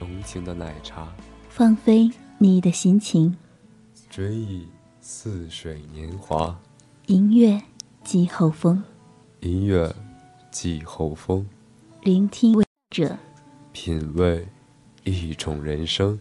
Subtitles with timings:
[0.00, 1.12] 浓情的奶茶，
[1.48, 3.36] 放飞你的心情，
[4.08, 4.66] 追忆
[5.00, 6.56] 似水年华。
[7.06, 7.60] 音乐
[8.04, 8.82] 季候风，
[9.40, 9.94] 音乐
[10.50, 11.46] 季候风，
[12.02, 13.16] 聆听者，
[13.72, 14.46] 品味
[15.04, 16.18] 一种人生。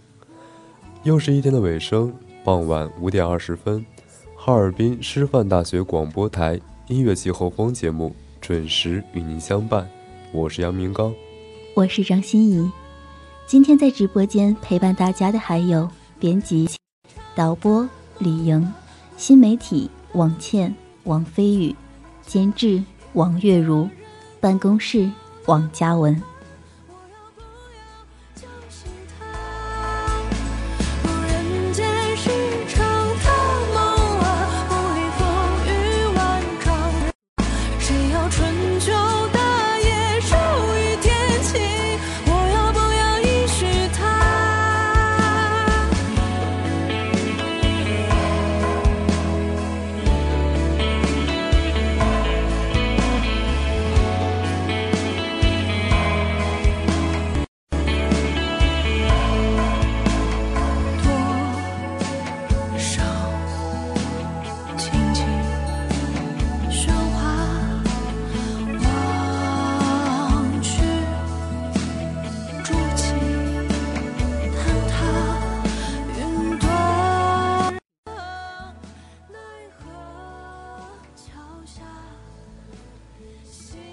[1.04, 3.86] 又是一天的尾声，傍晚五点二十分，
[4.36, 9.88] 哈尔滨师范大学广播台音乐季候风节目准时与您相伴。
[10.32, 11.14] 我是杨明刚，
[11.76, 12.72] 我是张欣怡。
[13.48, 16.70] 今天在直播间陪伴大家的还有编辑、
[17.34, 17.88] 导播
[18.20, 18.74] 李莹，
[19.16, 21.74] 新媒体王倩、王飞宇，
[22.26, 23.88] 监制王月如，
[24.42, 25.10] 办公室
[25.46, 26.22] 王嘉文。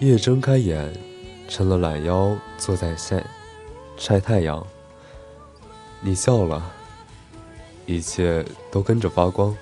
[0.04, 0.92] 夜睁开眼，
[1.48, 3.25] 抻了懒腰，坐在晒
[3.97, 4.62] 晒太阳。
[6.03, 6.70] 你笑了，
[7.87, 9.56] 一切都跟着发光。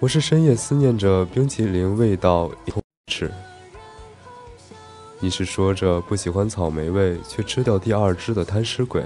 [0.00, 3.30] 我是深夜思念着冰淇淋味道一通吃。
[5.20, 9.04] 你是说着不喜欢草莓味却吃掉第二只的贪吃鬼。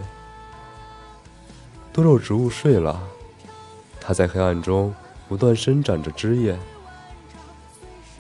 [1.93, 3.03] 多肉植物睡了，
[4.01, 4.95] 它在黑暗中
[5.29, 6.57] 不断伸展着枝叶。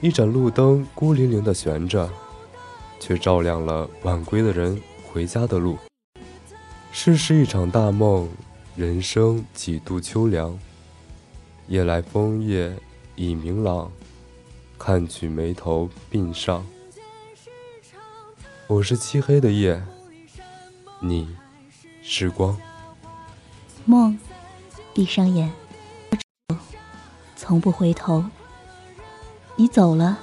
[0.01, 2.09] 一盏路灯孤零零地悬着，
[3.01, 5.77] 却照亮了晚归的人回家的路。
[6.93, 8.29] 世事一场大梦，
[8.77, 10.57] 人生几度秋凉。
[11.67, 12.73] 夜来风叶
[13.17, 13.91] 已明朗，
[14.79, 16.65] 看取眉头鬓上。
[18.69, 19.83] 我是漆黑的夜，
[21.01, 21.29] 你
[22.03, 22.57] 是光。
[23.85, 24.17] 梦，
[24.95, 25.53] 闭上眼，
[27.35, 28.25] 从不回头。
[29.61, 30.21] 你走了，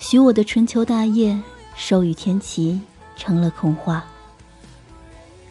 [0.00, 1.40] 许我的春秋大业
[1.76, 2.80] 授予天齐，
[3.14, 4.04] 成了空话。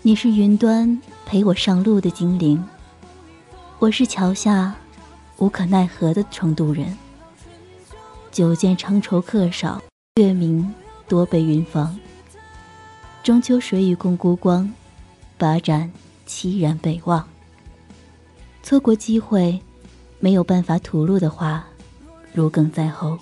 [0.01, 2.61] 你是云端陪我上路的精灵，
[3.79, 4.75] 我是桥下
[5.37, 6.97] 无可奈何的成都人。
[8.29, 9.81] 久见长愁客少，
[10.15, 10.73] 月明
[11.07, 11.97] 多被云妨。
[13.23, 14.69] 中秋水与共孤光，
[15.37, 15.89] 把盏
[16.27, 17.25] 凄然北望。
[18.61, 19.61] 错过机会，
[20.19, 21.65] 没有办法吐露的话，
[22.33, 23.17] 如鲠在喉。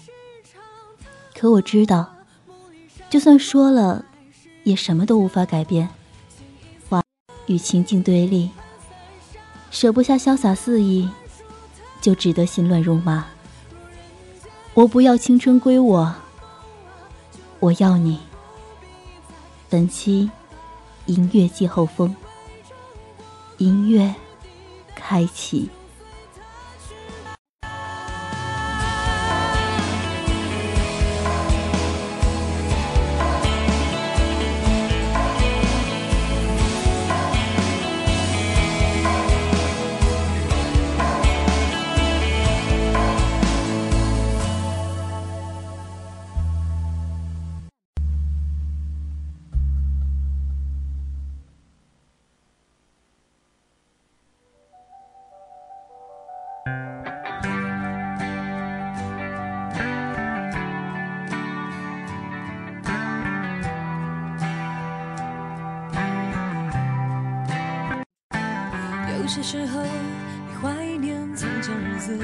[1.38, 2.16] 可我知道，
[3.10, 4.06] 就算说了，
[4.64, 5.90] 也什么都无法改变。
[6.90, 7.02] 话
[7.48, 8.50] 与情境对立，
[9.72, 11.10] 舍不下潇洒肆意，
[12.02, 13.26] 就只得心乱如麻。
[14.74, 16.14] 我不要青春归我，
[17.60, 18.20] 我要你。
[19.70, 20.30] 本期
[21.06, 22.16] 音乐季后风，
[23.58, 24.14] 音乐
[24.96, 25.70] 开启。
[69.30, 72.18] 些时候你怀念从前日子，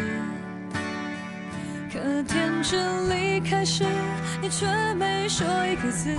[1.93, 3.85] 可天真离开时，
[4.41, 4.65] 你却
[4.95, 6.09] 没说一个字。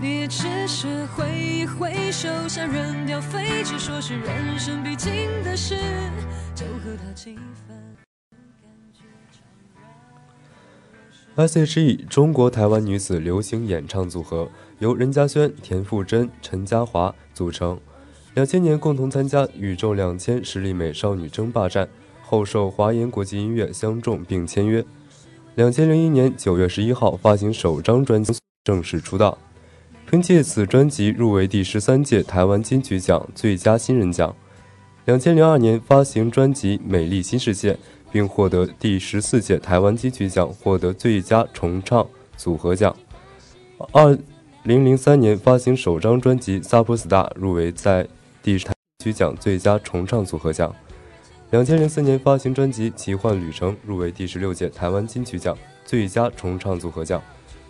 [0.00, 5.12] 你只是挥一挥手，像扔掉废纸，说是人生必经
[5.44, 5.76] 的事，
[6.54, 7.74] 就和他气氛。
[11.36, 17.78] S.H.E 中国台湾女子流行演唱组合，由任嘉萱、田馥甄、陈嘉华组成。
[18.36, 21.88] 两千年共同参加《宇宙两千》实力美少女争霸战，
[22.20, 24.84] 后受华研国际音乐相中并签约。
[25.54, 29.38] 两千零一年九月十一号发行首张专辑，正式出道。
[30.10, 34.36] 凭借此专辑入围第十三届台湾金曲奖最佳新人奖。
[35.06, 37.72] 两千零二年发行专辑《美丽新世界》。
[38.12, 42.06] 并获得第十四届台湾金曲奖获得最佳重唱
[42.36, 42.94] 组合奖。
[43.92, 44.16] 二
[44.62, 48.06] 零零三年发行首张专辑《Superstar》，入围在
[48.46, 48.72] 第十台
[49.02, 50.72] 曲奖最佳重唱组合奖。
[51.50, 57.20] 两千零四年发行专辑《奇幻旅程》，入围第十六届台湾金曲奖最佳重唱组合奖。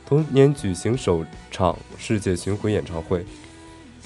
[0.07, 3.25] 同年举行首场世界巡回演唱会。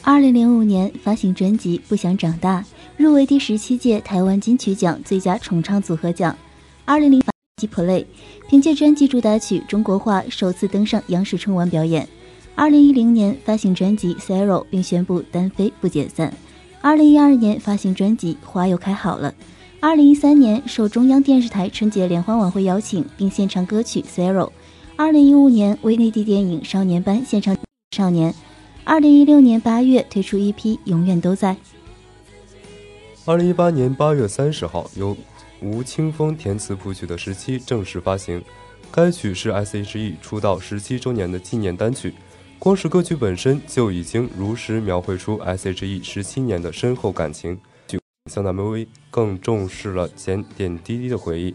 [0.03, 2.61] 二零零五年发行专辑《不想长大》，
[2.97, 6.39] 入围第十七届台湾金曲奖最佳重唱组合奖。
[6.85, 8.05] 二零零八年《Play》，
[8.49, 12.09] 凭借专辑主打曲《中国话》首次登上央视春晚表演。
[12.55, 16.33] 二零一零年发行专辑《Zero》，并宣布单飞不解散。
[16.83, 19.31] 二零一二年发行专辑《花又开好了》。
[19.81, 24.47] 二零一三年受中央电视台春节联欢晚会邀请，并献唱歌曲《Zero》。
[24.97, 27.55] 二零一五年为内地电影《少年班》献唱
[27.95, 28.33] 《少年》。
[28.85, 30.55] 二零一六年八月推出 EP
[30.85, 31.55] 《永远都在》。
[33.27, 35.15] 二零一八年八月三十号，由
[35.61, 38.43] 吴青峰填词谱曲的《十七》正式发行。
[38.91, 42.15] 该曲是 S.H.E 出道十七周年的纪念单曲，
[42.61, 47.59] 光是歌曲本身就已经如实描绘出 S.H.E 十七年的深厚感情。
[48.31, 51.55] 向 MV 更重视了点点滴滴的回忆。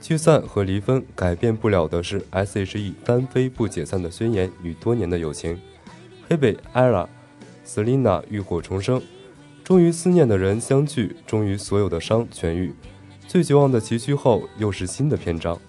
[0.00, 5.60] 聚散和离分改变不了的是 S.H.E 单飞不解散的宣言与多年的友情。
[6.28, 7.08] 黑北、ella、
[7.66, 9.02] Selina 浴火重生，
[9.64, 12.72] 终于思念的人相聚，终于所有的伤痊愈。
[13.26, 15.60] 最绝望的崎岖后，又是新的篇章。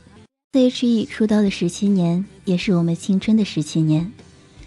[0.52, 4.12] S.H.E 出道的十七年，也是我们青春的十七年。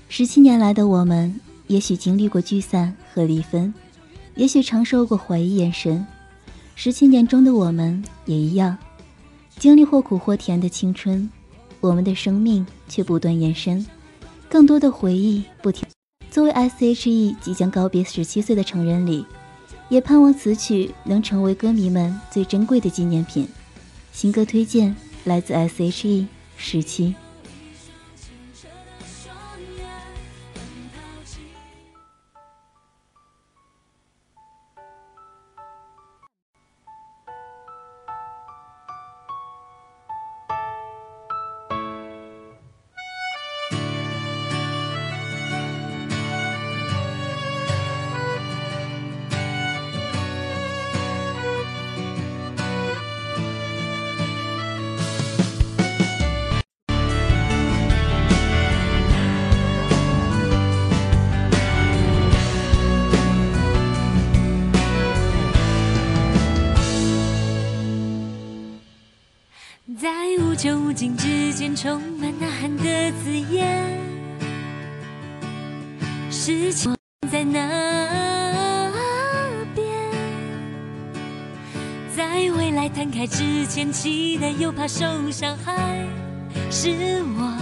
[0.08, 3.74] 十七年来的我们，也许经历过聚散和离分，
[4.34, 6.06] 也许承受过怀疑眼神。
[6.74, 8.76] 十七年中的我们也一样，
[9.58, 11.28] 经历或苦或甜的青春，
[11.80, 13.84] 我们的生命却不断延伸。
[14.48, 15.86] 更多的回忆不停。
[16.30, 19.26] 作为 S.H.E 即将告别十七岁的成人礼，
[19.88, 23.48] 也盼望此曲能成为歌迷们最珍贵的纪念品。
[24.12, 24.94] 新歌推荐
[25.24, 27.14] 来自 S.H.E 十七。
[84.58, 86.06] 又怕受伤害，
[86.70, 86.90] 是
[87.38, 87.52] 我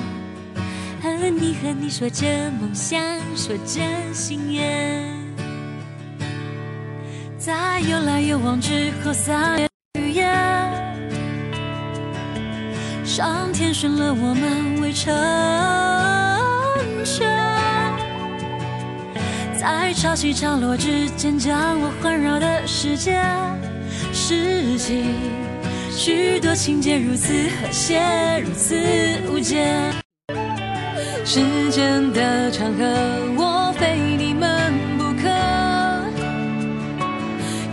[1.02, 2.24] 和你和你说着
[2.60, 3.00] 梦想，
[3.34, 3.80] 说着
[4.12, 5.12] 心愿，
[7.36, 10.32] 在有来有往之后撒野语言。
[13.04, 15.12] 上天选了我们未成
[17.04, 17.28] 全，
[19.58, 23.20] 在潮起潮落之间将我环绕的世界，
[24.12, 25.04] 拾起
[25.96, 28.02] 许多情节如此和谐，
[28.44, 28.76] 如此
[29.30, 29.64] 无解。
[31.24, 32.84] 时间的长河，
[33.38, 35.28] 我非你们不可。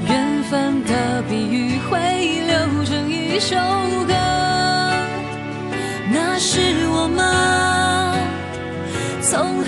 [0.08, 1.98] 缘分的比喻会
[2.46, 3.56] 流成一首
[4.08, 4.14] 歌。
[6.14, 6.60] 那是
[6.90, 7.20] 我们
[9.22, 9.64] 从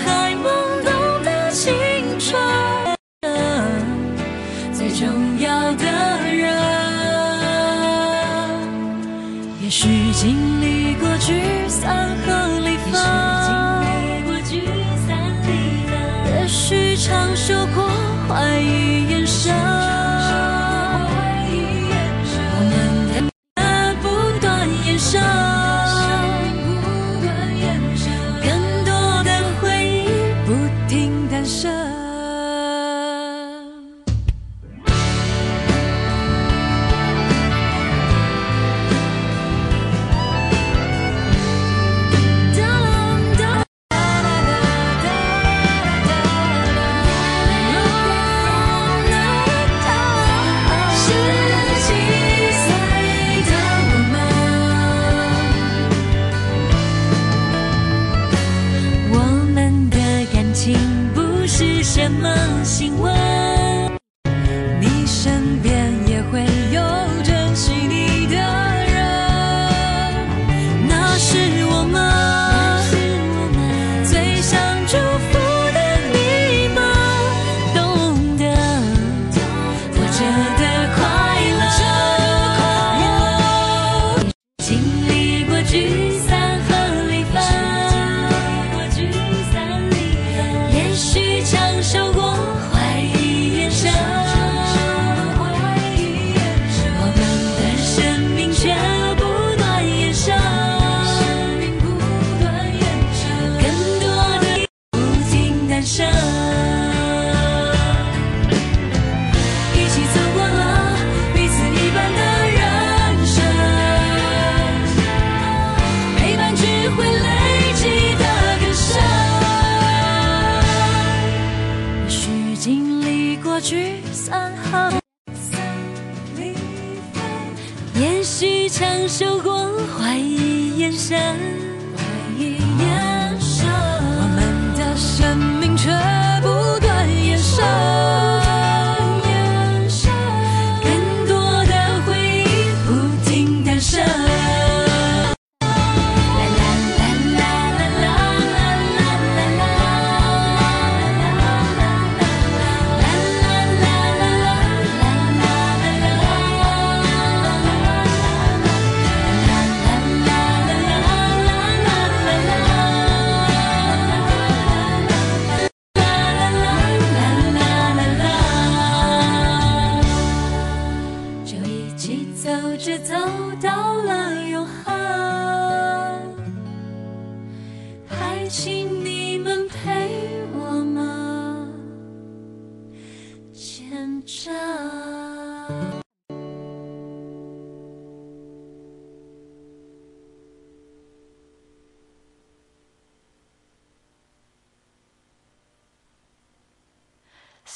[9.84, 12.90] 许经历过聚散和离分，
[16.26, 17.83] 也许尝受过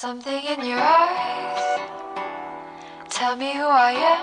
[0.01, 1.81] something in your eyes
[3.11, 4.23] tell me who i am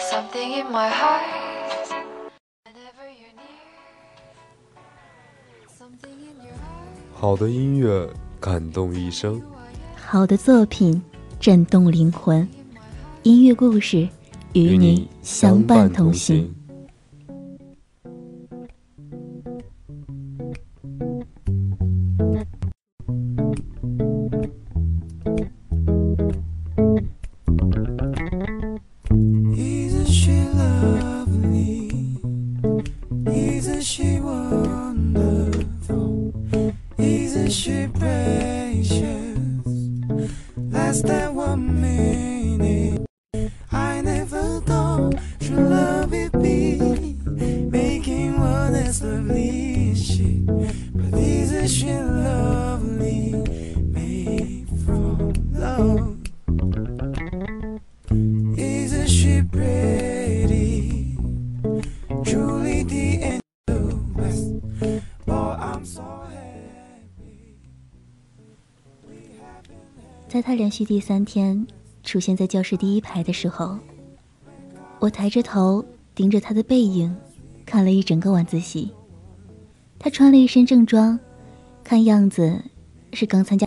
[0.00, 1.20] something in my heart
[2.64, 3.60] whenever you're near
[5.68, 6.56] something in your
[7.12, 8.08] 好的音乐
[8.40, 9.42] 感动一生
[9.94, 11.02] 好的作品
[11.38, 12.48] 震动灵魂
[13.24, 14.08] 音乐故事
[14.54, 16.50] 与你相伴同行
[70.66, 71.64] 连续第三天
[72.02, 73.78] 出现在教室第一排的时候，
[74.98, 77.16] 我抬着头盯着他的背影，
[77.64, 78.90] 看了一整个晚自习。
[79.96, 81.16] 他穿了一身正装，
[81.84, 82.60] 看样子
[83.12, 83.64] 是刚参加。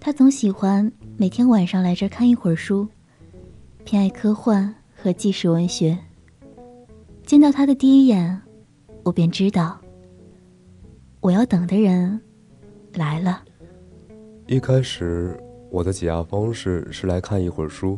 [0.00, 2.88] 他总喜欢每天晚上来这儿看一会儿书，
[3.84, 5.96] 偏爱科幻和纪实文学。
[7.24, 8.42] 见到他的第一眼，
[9.04, 9.80] 我便知道，
[11.20, 12.20] 我要等的人
[12.94, 13.44] 来了。
[14.50, 15.38] 一开始，
[15.70, 17.96] 我的解压方式是来看一会儿书，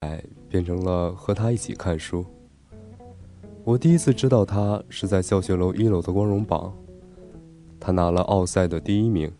[0.00, 2.24] 哎，变成了和他一起看书。
[3.62, 6.74] 我第一次知道他是在教学楼一楼的光荣榜，
[7.78, 9.30] 他拿了奥赛的第一名。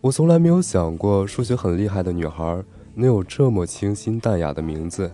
[0.00, 2.64] 我从来没有想过数学很厉害的女孩
[2.94, 5.12] 能有这么清新淡雅的名字，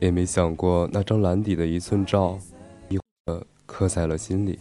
[0.00, 2.38] 也没想过那张蓝底的一寸照，
[2.90, 4.58] 一刻刻在了心里，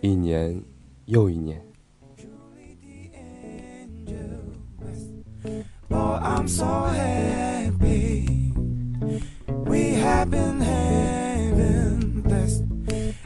[0.00, 0.60] 一年
[1.04, 1.64] 又一年。
[5.90, 8.52] Oh, I'm so happy.
[9.48, 12.64] We have been having blessed.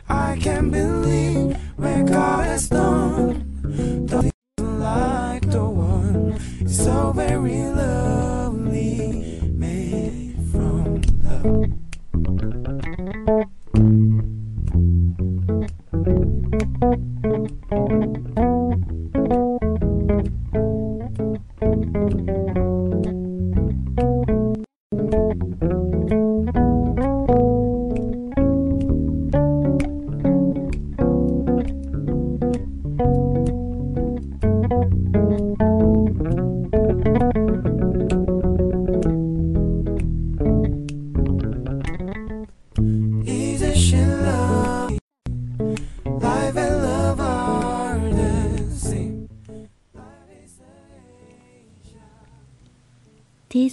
[0.09, 4.07] I can't believe where God has done.
[4.07, 4.30] Don't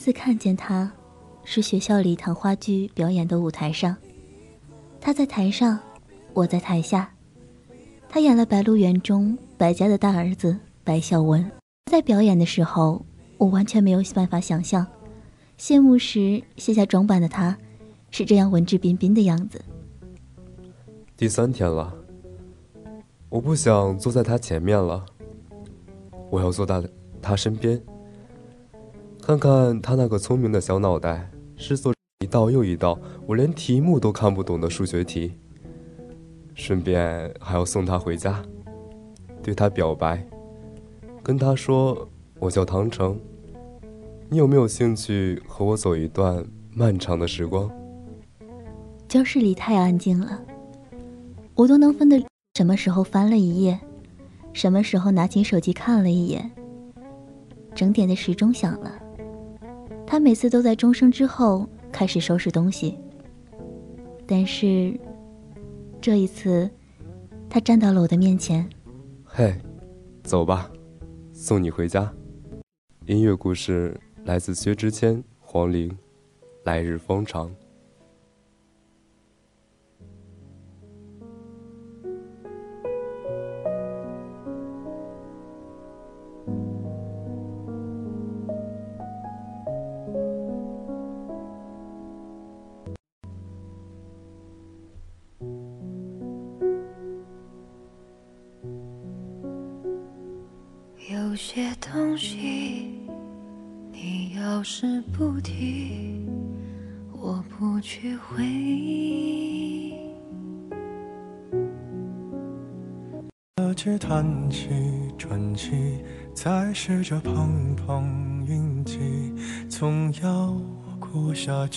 [0.07, 0.89] 次看见他，
[1.43, 3.93] 是学校里一堂话剧表演的舞台上。
[5.01, 5.77] 他在台上，
[6.33, 7.11] 我在台下。
[8.07, 11.51] 他演了《白鹿原》中白家的大儿子白孝文。
[11.91, 13.05] 在表演的时候，
[13.37, 14.87] 我完全没有办法想象，
[15.57, 17.57] 谢幕时卸下装扮的他，
[18.09, 19.61] 是这样文质彬彬的样子。
[21.17, 21.93] 第三天了，
[23.27, 25.03] 我不想坐在他前面了，
[26.29, 26.81] 我要坐在
[27.21, 27.77] 他身边，
[29.27, 35.33] 看看他那个聪明的小脑袋是做一道又一道我连题目都看不懂的数学题，
[36.55, 38.41] 顺便还要送他回家，
[39.43, 40.25] 对他表白，
[41.21, 42.07] 跟他说
[42.39, 43.19] 我叫唐城，
[44.29, 46.41] 你有没有兴趣和我走一段
[46.73, 47.69] 漫长的时光？
[49.09, 50.41] 教室里太安静了，
[51.53, 52.17] 我都能分得
[52.53, 53.77] 什么时候翻了一页，
[54.53, 56.49] 什么时候拿起手机看了一眼。
[57.75, 58.97] 整点的时钟响了，
[60.07, 62.97] 他每次都在钟声之后开始收拾东西，
[64.25, 64.97] 但是
[65.99, 66.69] 这一次，
[67.49, 68.67] 他站到了我的面前。
[69.25, 69.53] 嘿，
[70.23, 70.71] 走吧，
[71.33, 72.09] 送你回家。
[73.05, 75.89] 音乐故事来自薛之谦、黄龄，
[76.63, 77.49] 《来日方长》。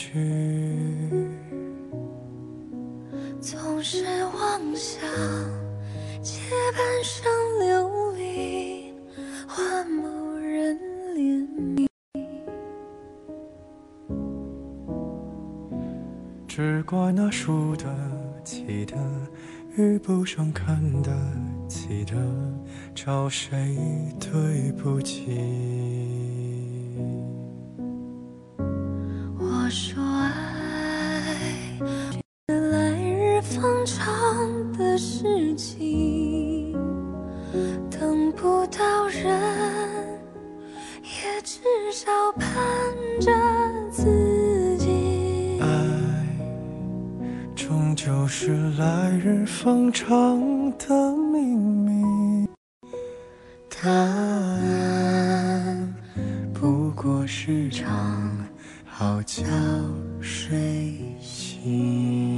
[0.00, 0.18] 去。
[3.38, 5.02] 总是妄想
[6.22, 6.40] 借
[6.72, 8.94] 半生流离
[9.46, 10.78] 换某人
[11.14, 11.86] 怜悯，
[16.48, 17.84] 只怪那输得
[18.42, 18.96] 起的
[19.76, 21.12] 遇不上看得
[21.68, 22.16] 起的，
[22.94, 23.76] 找谁
[24.18, 25.36] 对不起？
[29.70, 31.22] 我说爱
[32.48, 34.02] 是来日方长
[34.72, 36.72] 的事情，
[37.88, 39.30] 等不到人，
[41.04, 41.60] 也至
[41.92, 42.50] 少盼
[43.20, 43.30] 着
[43.92, 45.60] 自己。
[45.60, 45.68] 爱
[47.54, 52.48] 终究是来日方长的秘密，
[53.68, 54.74] 答案
[56.52, 58.19] 不过是场
[59.00, 59.46] 好觉
[60.20, 62.29] 睡醒。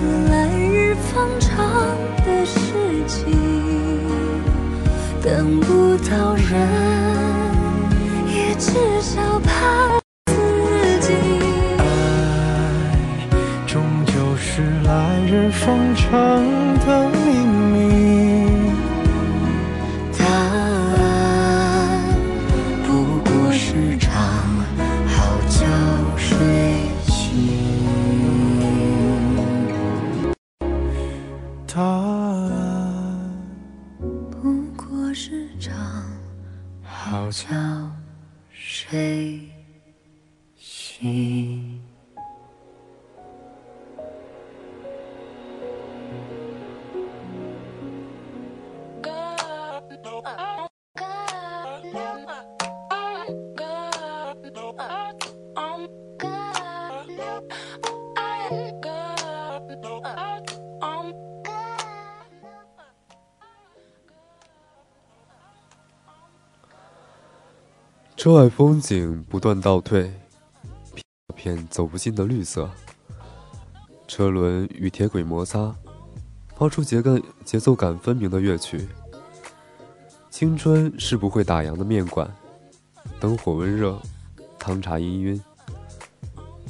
[0.00, 1.58] 是来日方长
[2.24, 2.56] 的事
[3.08, 3.26] 情，
[5.20, 6.54] 等不到人，
[8.28, 9.97] 也至少盼
[68.28, 70.12] 车外风景不断倒退，
[71.34, 72.68] 片走不尽的绿色。
[74.06, 75.74] 车轮与铁轨摩擦，
[76.54, 78.86] 发出节感节奏感分明的乐曲。
[80.28, 82.30] 青春是不会打烊的面馆，
[83.18, 83.98] 灯火温热，
[84.58, 85.40] 汤茶氤氲。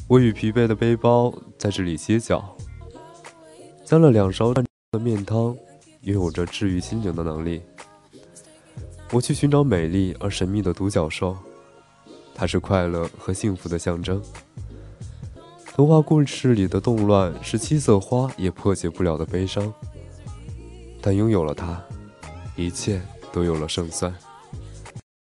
[0.07, 2.57] 我与疲惫的背包在这里歇脚，
[3.85, 4.65] 加了两勺的
[5.01, 5.57] 面汤，
[6.03, 7.61] 拥有着治愈心灵的能力。
[9.11, 11.37] 我去寻找美丽而神秘的独角兽，
[12.39, 14.23] 它是快乐和幸福的象征。
[15.75, 19.75] 童话故事里的动乱是七色花也破解不了的悲伤，
[21.01, 21.83] 但拥有了它，
[22.55, 24.15] 一切都有了胜算。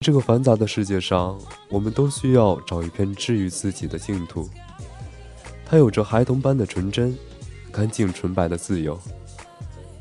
[0.01, 4.48] 这个繁杂的世界上，我们都需要找一片治愈自己的净土。
[5.66, 7.14] 它有着孩童般的纯真，
[7.70, 8.98] 干净纯白的自由。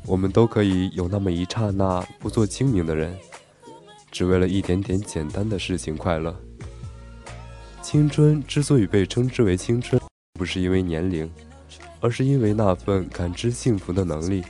[0.06, 3.14] 我们都可以有那么一刹那不做精明的人。
[4.10, 6.34] 只为了一点点简单的事情快乐。
[7.92, 10.00] 青春之所以被称之为青春，
[10.32, 11.30] 不是因为年龄，
[12.00, 14.42] 而是因为那份感知幸福的能力。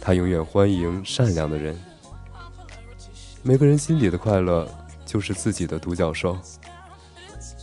[0.00, 1.78] 它永远欢迎善良的人。
[3.42, 4.66] 每个人心里的快乐，
[5.04, 6.38] 就是自己的独角兽。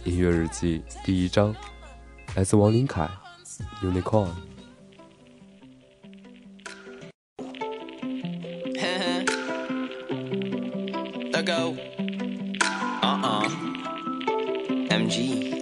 [0.03, 1.55] 音乐日记第一章，
[2.35, 3.09] 来自王林凯，
[3.83, 4.27] 《Unicorn》。
[11.31, 11.75] Let go.
[13.01, 13.41] Uh
[15.11, 15.61] uh.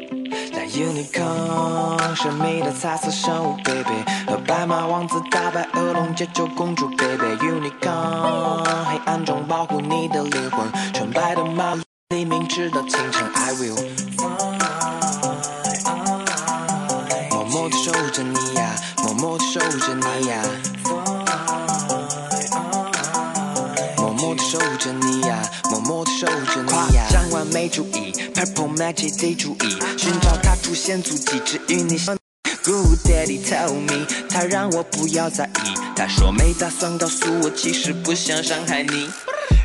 [0.54, 7.26] 在 Unicorn 神秘的彩色生物，baby，和白马王子打败恶龙解救公主，baby。
[7.40, 11.76] Unicorn 黑暗中保护你的灵魂，纯白的毛
[12.10, 13.76] 黎明直到清晨，I will。
[17.32, 20.44] 默默地守着你呀，默默地守护着你呀。
[23.98, 27.08] 默默地守着你呀，默默地守着你呀。
[27.10, 28.09] 张完美主义
[28.40, 32.18] ，Purple Magic 得注意，寻找他出现足迹，只与你相。
[32.64, 35.76] Good Daddy tell me，他让我不要在意。
[35.94, 39.10] 他说没打算告诉我，其实不想伤害你。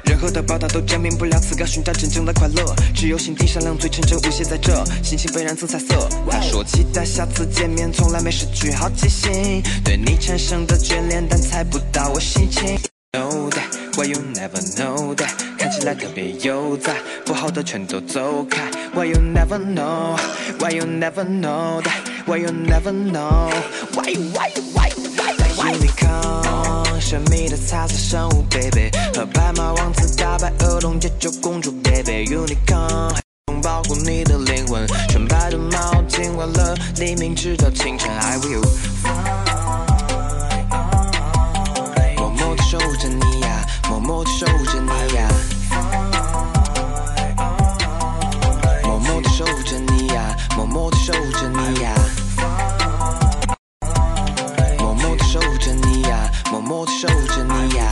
[0.05, 6.09] 任何的报道都证明不了此刻寻找真正的快乐，只有心地善良最纯真无邪在这，心情被染成彩色。
[6.29, 12.77] 他说期待下次见面，从来没失去好奇心，对你产生的眷恋，但猜不到我心情。
[13.13, 13.64] No that
[13.97, 15.31] why you never know that？
[15.59, 18.63] 看起来特别悠哉，不好的全都走开。
[18.93, 20.19] Why you never know?
[20.59, 22.03] Why you never know that?
[22.27, 23.51] Why you never know?
[23.95, 25.81] Why you, why you, why you, why you, why you?
[25.81, 32.27] Unicorn，神秘的彩色生物，baby，和白马王子打败恶龙，解救公主，baby。
[32.27, 33.15] Unicorn，
[33.63, 39.54] 保护你的灵魂，纯白的毛巾，完了黎明直到清晨，I will。
[42.75, 45.29] 守着你呀，默默地守着你呀，
[48.83, 51.95] 默默地守着你呀，默默地守着你呀，
[54.81, 57.89] 默默地守着你呀，默默地守着你呀，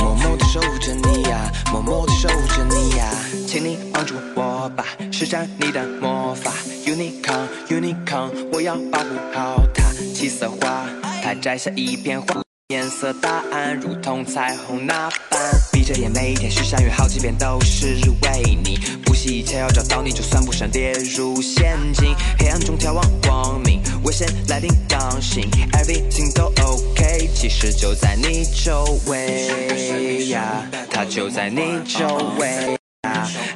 [0.00, 3.04] 默默地守着你呀，默默地守着你呀，
[3.46, 6.50] 请你帮助我吧，施展你的魔法
[6.86, 9.82] ，Unicorn Unicorn，我要保护好它，
[10.14, 10.86] 七色花，
[11.22, 12.42] 它摘下一片花。
[12.68, 15.40] 颜色答案如同彩虹那般，
[15.72, 32.06] 闭着眼每一天许下愿好几遍都是为你，不惜一切要找到你，就算不想跌入陷阱，黑暗中眺望光明，危险来临当心，everything 都 OK，其实就在你周围呀，它就在你周
[32.38, 32.76] 围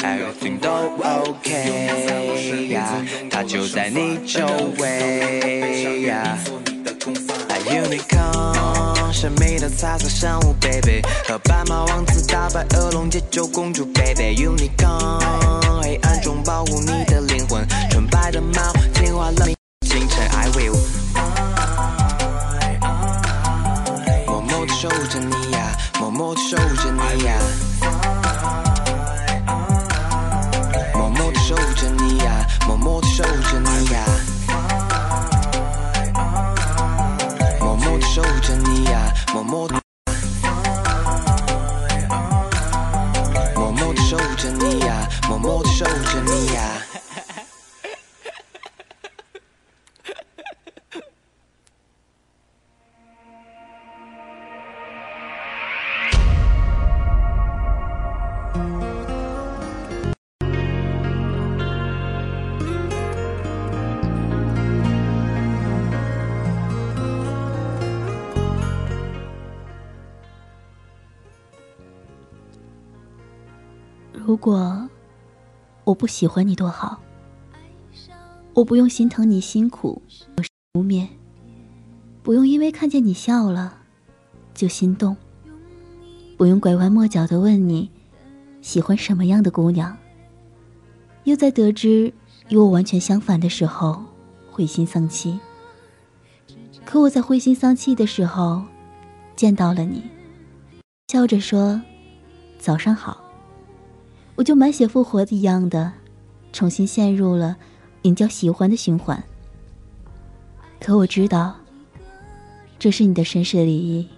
[0.01, 0.71] ，everything 都
[1.03, 2.97] OK 呀，
[3.31, 4.47] 它就在你周
[4.79, 6.39] 围呀。
[7.03, 14.37] Unicorn，神秘的彩色生物，baby，和白马王子打败恶龙解救公主，baby。
[14.37, 15.21] Unicorn，
[15.83, 19.57] 黑暗中保护你的灵魂，纯白的猫，净化了你
[19.89, 20.25] 清晨。
[20.31, 20.79] I will，
[24.27, 27.37] 默默的守护着你呀，默默地守护着你呀，
[30.95, 33.72] 默默地守护着你呀，默默地守护着你
[74.43, 74.89] 果
[75.85, 77.01] 我不喜欢你多好，
[78.55, 80.03] 我不用心疼你辛苦，
[80.37, 81.09] 我无眠，
[82.25, 83.79] 不用因为看见你笑了
[84.53, 85.17] 就心动，
[86.37, 87.89] 不用拐弯抹角的问你
[88.61, 89.97] 喜欢什么样的姑娘，
[91.23, 92.13] 又在得知
[92.49, 94.05] 与我完全相反的时候
[94.51, 95.39] 灰心丧气。
[96.85, 98.65] 可我在灰心丧气的时候
[99.37, 100.03] 见到了你，
[101.07, 101.81] 笑着说
[102.59, 103.19] ：“早上好。”
[104.35, 105.93] 我就满血复活的一样的，
[106.53, 107.57] 重新陷入了
[108.01, 109.23] 名叫喜欢的循环。
[110.81, 111.55] 可我知道，
[112.79, 114.09] 这是你的绅士礼仪，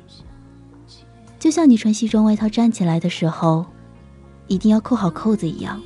[1.38, 3.66] 就像你穿西装外套站起来的时候，
[4.46, 5.82] 一定要扣好扣子一样。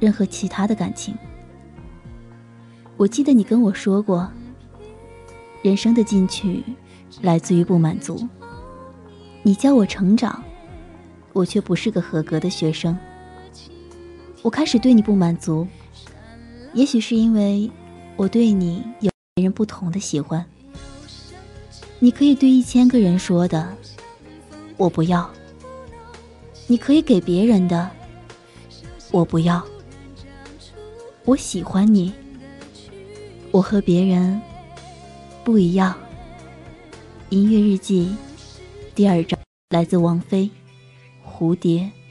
[0.00, 1.14] 任何其他的感情，
[2.96, 4.28] 我记得你跟我说过，
[5.62, 6.64] 人生的进取
[7.20, 8.26] 来自于不满足。
[9.44, 10.42] 你教我成长。
[11.32, 12.96] 我却不是个合格的学生。
[14.42, 15.66] 我开始对你不满足，
[16.74, 17.70] 也许是因为
[18.16, 20.44] 我对你有别人不同的喜欢。
[21.98, 23.72] 你可以对一千个人说的，
[24.76, 25.24] 我不要；
[26.66, 27.88] 你可以给别人的，
[29.12, 29.64] 我不要。
[31.24, 32.12] 我喜欢你，
[33.52, 34.42] 我和别人
[35.44, 35.94] 不一样。
[37.28, 38.12] 音乐日记
[38.94, 39.38] 第二章，
[39.70, 40.50] 来自王菲。
[41.42, 42.01] 蝴蝶。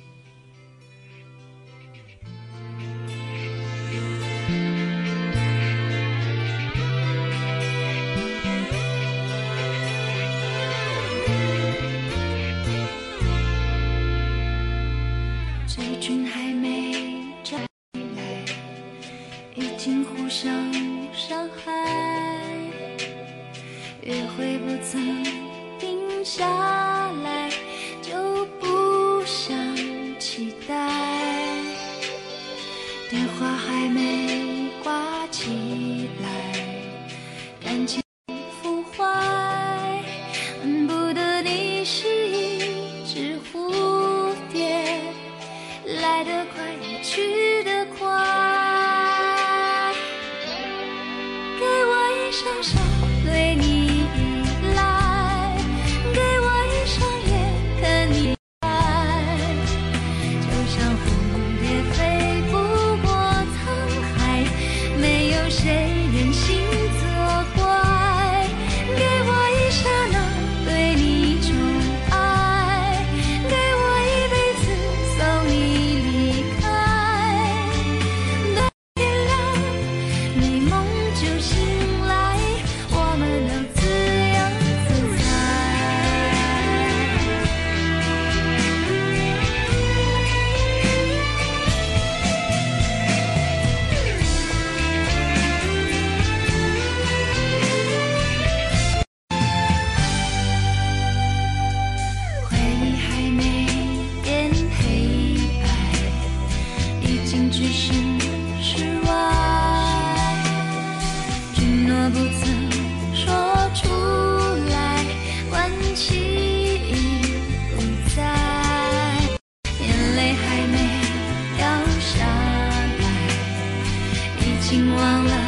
[124.71, 125.40] 竟忘了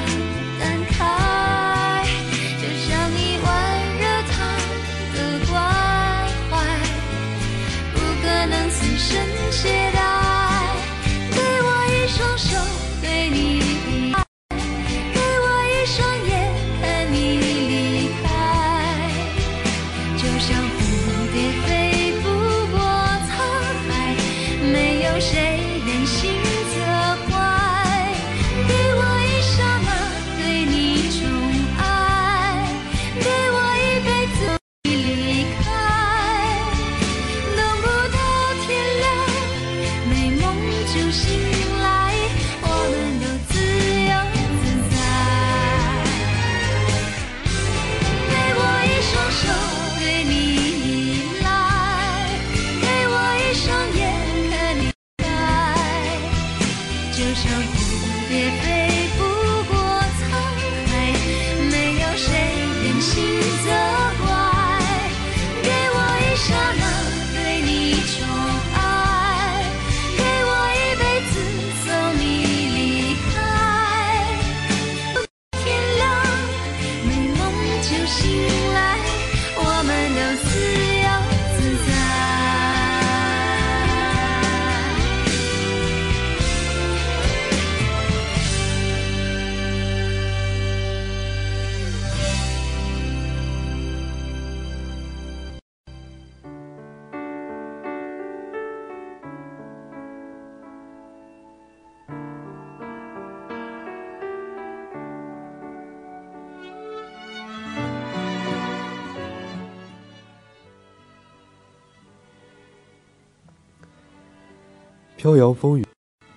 [115.24, 115.86] 飘摇风雨，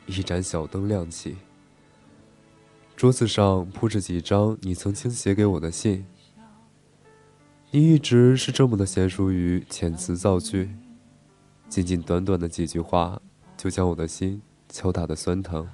[0.07, 1.35] 一盏小灯亮起。
[2.97, 6.07] 桌子上铺着几张你曾经写给我的信。
[7.73, 10.71] 你一直是这么的娴熟于遣词造句，
[11.69, 13.21] 仅仅短短的几句话，
[13.57, 15.69] 就将我的心敲打的酸疼。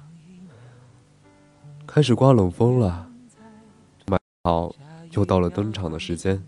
[1.85, 3.11] 开始刮冷风了，
[4.07, 4.73] 买好，
[5.11, 6.43] 又到了登场的时间。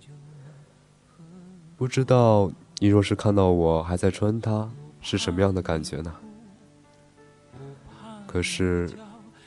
[1.78, 6.12] 不知道你若是看到我还在穿它，是什么样的感觉呢？
[8.36, 8.90] 可是，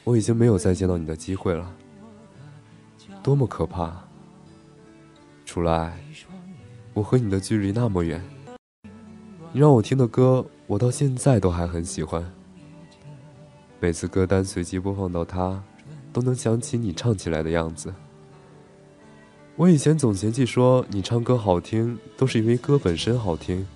[0.02, 1.70] 我已经没有再见到你的机会了，
[3.22, 4.02] 多么可怕！
[5.44, 6.00] 楚来，
[6.94, 8.24] 我和你的距离那么远，
[9.52, 12.24] 你让我听的歌，我到现在都还很喜欢。
[13.78, 15.62] 每次歌单随机播放到它，
[16.10, 17.92] 都能想起你唱起来的样子。
[19.56, 23.66] 我以前总嫌弃说你唱歌好听，都是因为歌本身好听。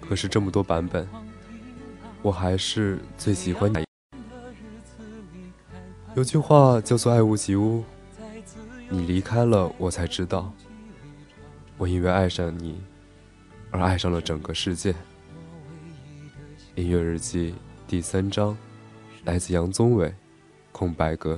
[0.00, 1.04] 可是这么多版本。
[2.22, 3.84] 我还是最喜欢你。
[6.14, 7.82] 有句话叫做“爱屋及乌”，
[8.88, 10.52] 你离开了，我才知道，
[11.76, 12.80] 我因为爱上你，
[13.70, 14.94] 而爱上了整个世界。
[16.74, 17.54] 音乐日记
[17.88, 18.56] 第三章，
[19.24, 20.08] 来自杨宗纬，
[20.70, 21.34] 《空白格》。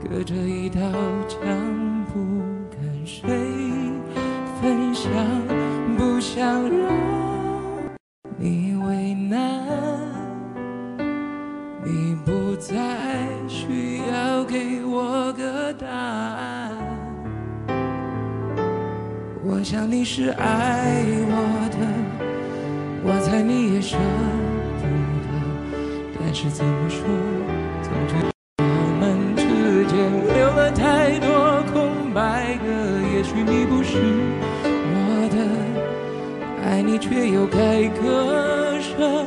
[0.00, 0.80] 隔着一道
[1.26, 1.40] 墙，
[2.06, 2.20] 不
[2.70, 3.28] 跟谁
[4.60, 5.10] 分享，
[5.96, 6.88] 不想让。
[8.36, 9.66] 你为难，
[11.84, 12.74] 你不再
[13.48, 16.72] 需要给我个答案。
[19.44, 21.78] 我想你是爱我的，
[23.02, 23.96] 我猜你也舍
[24.78, 24.86] 不
[25.26, 25.28] 得。
[26.20, 27.04] 但是怎么说，
[33.98, 34.04] 是
[34.94, 35.36] 我的。
[36.64, 39.26] 爱你却又该割舍，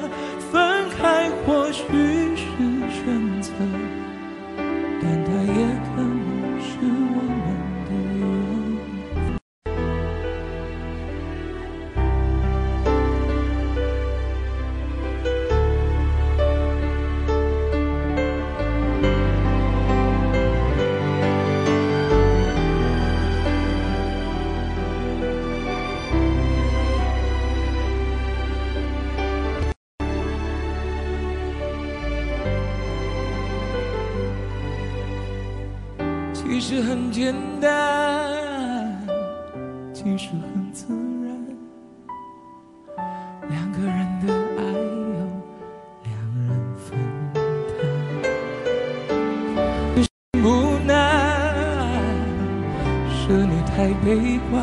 [54.12, 54.18] 悲
[54.52, 54.62] 观，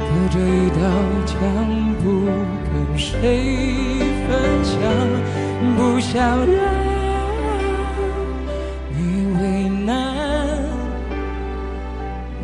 [0.00, 0.80] 隔着一道
[1.26, 1.36] 墙
[2.02, 2.24] 不
[2.64, 3.10] 跟谁
[4.26, 4.30] 分
[4.64, 4.72] 享，
[5.76, 6.16] 不想
[6.46, 6.56] 让。
[8.96, 8.96] 你
[9.38, 9.92] 为难，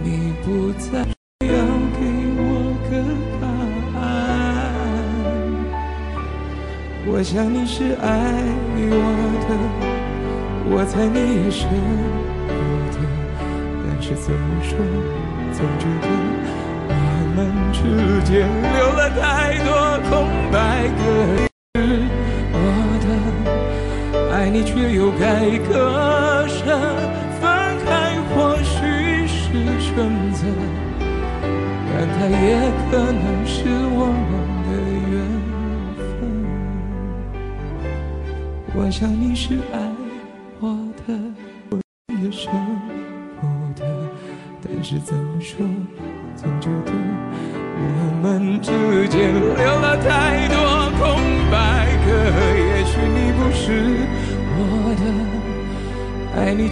[0.02, 1.56] 你不再要
[1.96, 1.98] 给
[2.36, 2.42] 我
[2.90, 2.92] 个
[3.40, 3.42] 答
[4.02, 4.02] 案。
[7.06, 8.06] 我想你是爱
[8.76, 8.84] 我
[9.48, 9.50] 的，
[10.68, 11.64] 我猜你也舍，
[14.16, 14.78] 怎么说，
[15.52, 16.08] 总觉得
[16.88, 16.92] 我
[17.34, 17.38] 们
[17.72, 17.78] 之
[18.24, 19.68] 间留了太多
[20.08, 20.12] 空
[20.50, 20.54] 白
[20.88, 21.53] 格。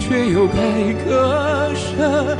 [0.07, 2.37] 却又该割舍，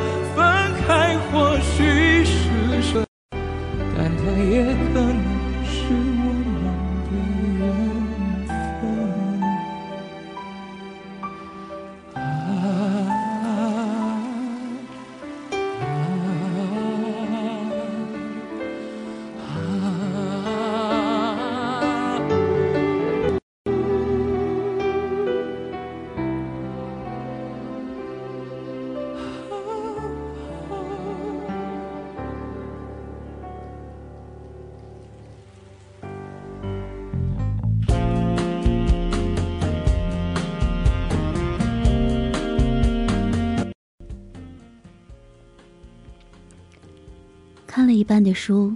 [48.33, 48.75] 书，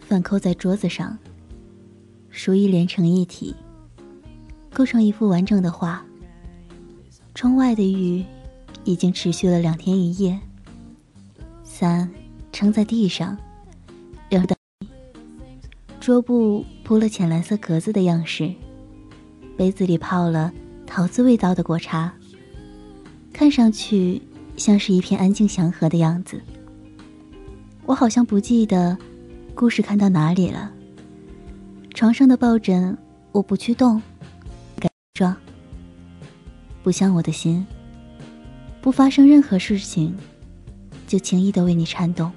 [0.00, 1.16] 反扣在桌子上，
[2.30, 3.54] 书衣连成一体，
[4.72, 6.04] 构成一幅完整的画。
[7.34, 8.24] 窗外的雨
[8.84, 10.38] 已经持续了两天一夜，
[11.62, 12.10] 伞
[12.52, 13.36] 撑在地上，
[14.28, 14.56] 凉的。
[16.00, 18.52] 桌布铺了浅蓝色格子的样式，
[19.56, 20.52] 杯子里泡了
[20.86, 22.12] 桃子味道的果茶，
[23.32, 24.20] 看上去
[24.56, 26.40] 像是一片安静祥和的样子。
[27.90, 28.96] 我好像不记得
[29.52, 30.70] 故事看到哪里了。
[31.92, 32.96] 床上的抱枕
[33.32, 34.00] 我不去动，
[34.76, 35.36] 改装。
[36.84, 37.66] 不像我的心，
[38.80, 40.16] 不发生任何事情，
[41.08, 42.30] 就轻易的为你颤动。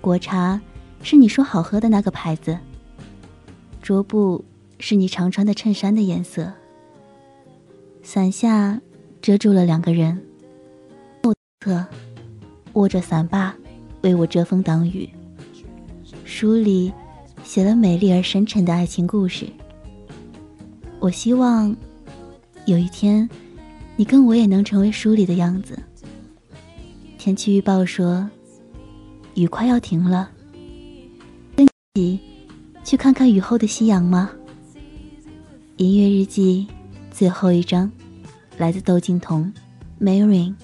[0.00, 0.60] 果茶
[1.04, 2.58] 是你说好喝的那个牌子，
[3.80, 4.44] 桌布
[4.80, 6.52] 是你常穿的衬衫的颜色，
[8.02, 8.80] 伞下
[9.20, 10.26] 遮住了两个人，
[11.22, 11.86] 右侧
[12.72, 13.54] 握着伞把。
[14.02, 15.08] 为我遮风挡雨。
[16.24, 16.92] 书里
[17.42, 19.46] 写了美丽而深沉的爱情故事。
[20.98, 21.74] 我希望
[22.66, 23.28] 有一天，
[23.96, 25.78] 你跟我也能成为书里的样子。
[27.18, 28.28] 天气预报说，
[29.34, 30.30] 雨快要停了，
[31.56, 32.20] 跟一起
[32.84, 34.30] 去看看雨后的夕阳吗？
[35.76, 36.66] 音乐日记
[37.10, 37.90] 最后一章，
[38.58, 39.52] 来自窦靖童
[40.00, 40.54] ，Marrying。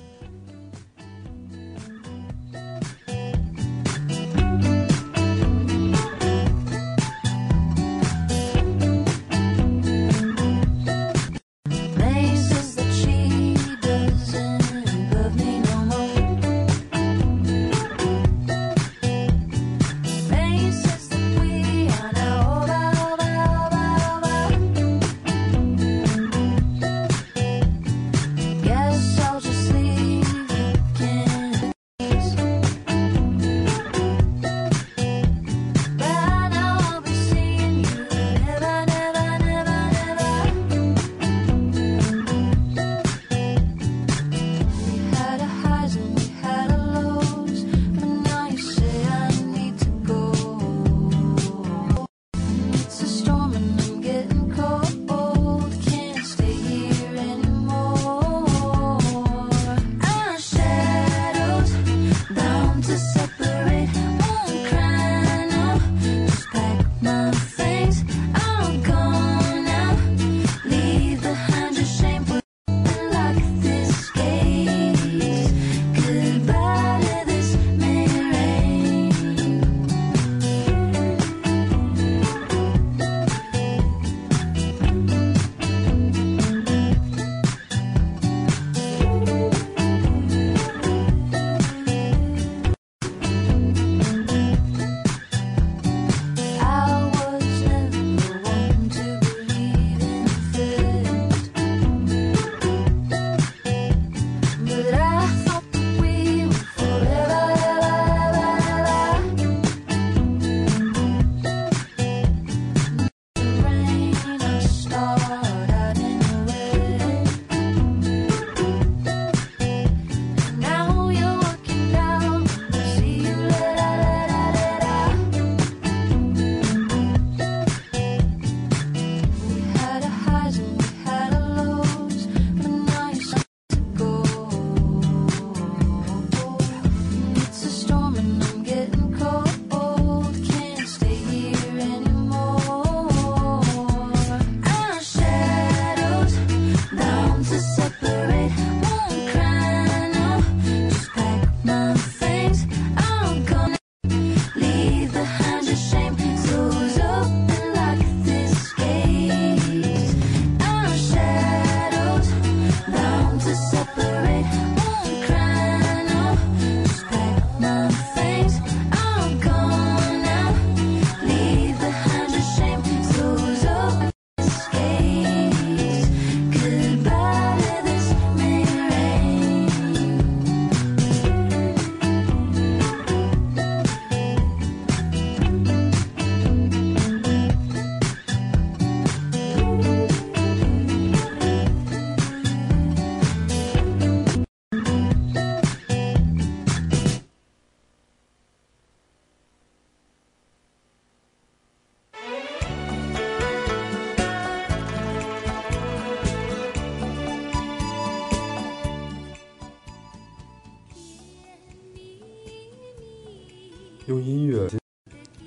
[214.08, 214.66] 用音乐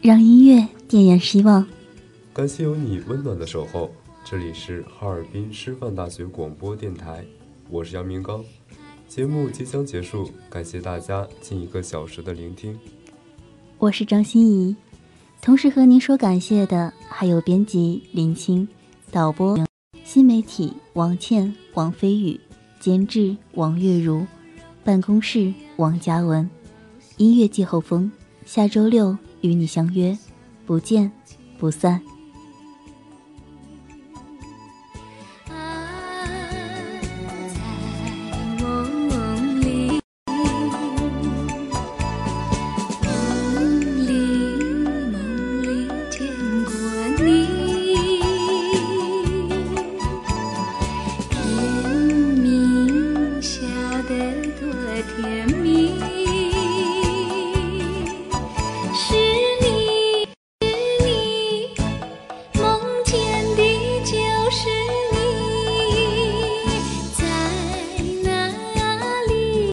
[0.04, 1.66] 让音乐点燃希望。
[2.32, 3.92] 感谢有你温暖的守候。
[4.24, 7.26] 这里是哈尔滨师范大学广播电台，
[7.72, 8.46] 我是杨明刚。
[9.08, 12.78] 节目即将结束，感谢大家近一个小时的聆听。
[13.80, 14.76] 我是张欣怡，
[15.42, 18.68] 同时和您说感谢的还有编辑林青、
[19.10, 19.58] 导播
[20.04, 22.40] 新媒体王倩、王飞宇、
[22.80, 24.24] 监制王月如、
[24.84, 26.48] 办公室王嘉文、
[27.18, 28.12] 音乐季后风。
[28.54, 30.18] 下周六与你相约，
[30.66, 31.10] 不见
[31.58, 32.02] 不散。